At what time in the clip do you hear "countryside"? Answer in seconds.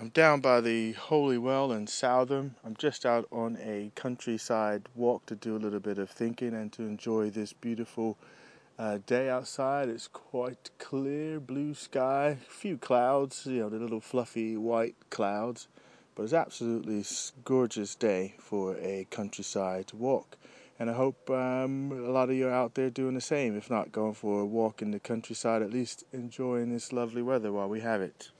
3.96-4.88, 19.10-19.92, 25.00-25.60